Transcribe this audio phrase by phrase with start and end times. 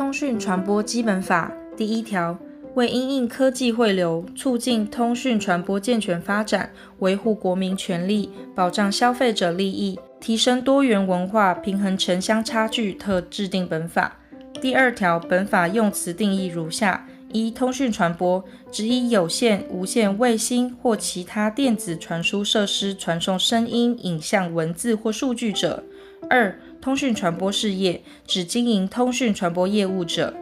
[0.00, 2.38] 通讯传播基本法第一条，
[2.74, 14.16] 为因应科技汇流，促进通讯传播健全发展，维护国民权利，保障消费者利益，提升多元文化，平衡城乡差距，特制定本法。
[14.62, 25.82] 第二条，本法用词定义如下：一、通讯传播，指以有线、无线、卫星或其他电子传输设施传送声音、影像、文字或数据者；
[26.30, 30.34] 二、通讯传播事业，指经营通讯传播业务者。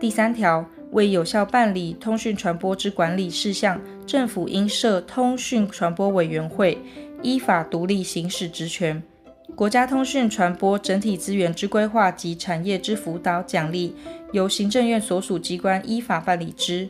[0.00, 0.64] 第三条。
[0.92, 6.78] 为有效办理通讯传播之管理事项，政府应设通讯传播委员会，
[7.22, 9.02] 依法独立行使职权。
[9.56, 13.94] 国家通讯传播整体资源之规划及产业之辅导奖励，
[14.32, 16.88] 由行政院所属机关依法办理之。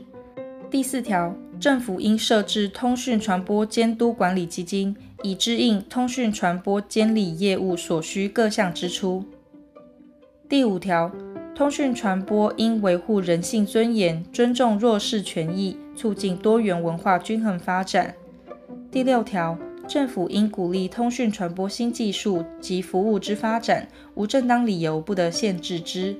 [0.70, 4.94] 第四条，政府应设置通讯传播监督管理基金，
[5.26, 9.24] 以支应通讯传播监理业务所需各项支出。
[10.48, 11.10] 第五条。
[11.56, 18.14] 通讯传播应维护人性尊严，尊重弱势权益，促进多元文化均衡发展。
[18.90, 26.14] 第六条，政府应鼓励通讯传播新技术及服务之发展，无正当理由不得限制之。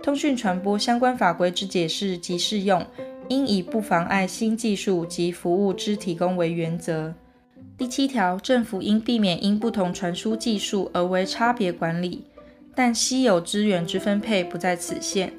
[0.00, 2.86] 通讯传播相关法规之解释及适用，
[3.28, 7.12] 应以不妨碍新技术及服务之提供为原则。
[7.78, 12.24] 第七条，政府应避免因不同传输技术而为差别管理。
[12.74, 15.32] 但稀有资源之分配不在此限。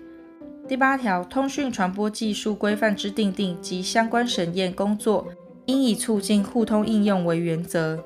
[0.68, 5.28] 第八条，通讯传播技术规范之订定及相关审验工作，
[5.66, 8.04] 应以促进互通应用为原则。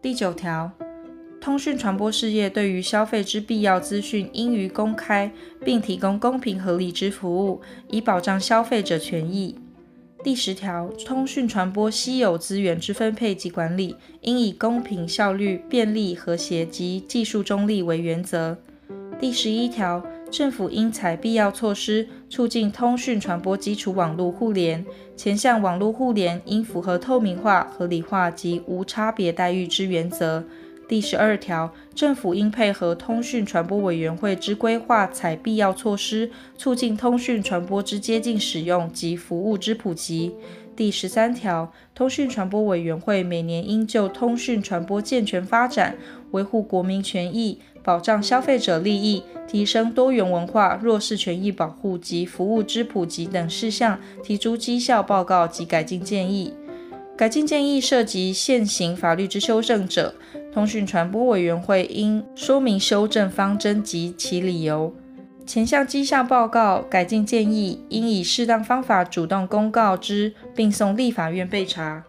[0.00, 0.70] 第九条，
[1.38, 5.30] 通讯传播事业对于消费之必要资讯，应予公开，
[5.62, 9.58] 并提供公平合理之服务，以保障消费者权益。
[10.22, 18.58] 第十条，通讯传播稀有资源之分配及管理，应以公平、效率、便利、和谐及技术中立为原则。
[19.18, 24.84] 第十一条，政府应采必要措施，促进通讯传播基础网络互联，
[25.16, 30.44] 前项网络互联应符合透明化、合理化及无差别待遇之原则。
[30.90, 40.34] 第十二条，政府应配合通讯传播委员会之规划，采必要措施，促进通讯传播之接近使用及服务之普及。
[40.74, 45.96] 第十三条，通讯传播委员会每年应就通讯传播健全发展、
[46.32, 56.52] 维护国民权益、保障消费者利益、提升多元文化、弱势权益保护及服务之普及等事项，提出绩效报告及改进建议。
[57.16, 60.14] 改进建议涉及现行法律之修正者，
[60.52, 64.92] 通讯传播委员会应说明修正方针及其理由。
[65.46, 72.04] 前项绩效报告、改进建议应以适当方法主动公告之，并送立法院备查。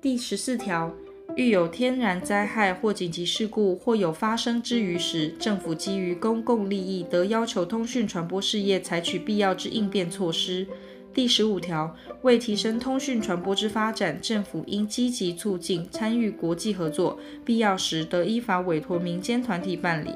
[0.00, 0.92] 第十四条，
[1.36, 10.66] 遇有天然灾害或紧急事故或有发生之余时，政府基于公共利益，得要求通讯传播事业采取必要之应变措施。
[11.12, 20.14] 第十五条，为提升通讯传播之发展，政府应积极促进参与国际合作，必要时得依法委托民间团体办理。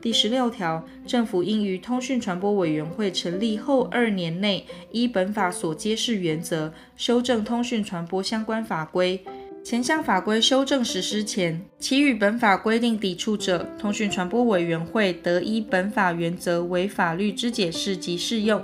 [0.00, 9.20] 第十六条，政府应于通讯传播委员会成立后二年内，依本法所揭示原则，修正通讯传播相关法规。
[9.64, 18.62] 前项法规修正实施前，其与本法规定抵触者，通讯传播委员会得依本法原则为法律之解释及适用。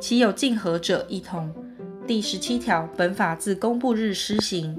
[0.00, 1.52] 其有竞合者，一同。
[2.06, 4.78] 第十七条，本法自公布日施行。